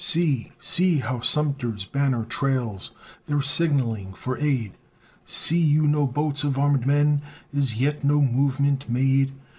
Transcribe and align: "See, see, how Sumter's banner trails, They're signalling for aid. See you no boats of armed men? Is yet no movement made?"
"See, 0.03 0.51
see, 0.57 0.97
how 0.97 1.19
Sumter's 1.19 1.85
banner 1.85 2.25
trails, 2.25 2.89
They're 3.27 3.43
signalling 3.43 4.13
for 4.15 4.35
aid. 4.39 4.73
See 5.25 5.59
you 5.61 5.85
no 5.85 6.07
boats 6.07 6.43
of 6.43 6.57
armed 6.57 6.87
men? 6.87 7.21
Is 7.53 7.79
yet 7.79 8.03
no 8.03 8.19
movement 8.19 8.89
made?" 8.89 9.31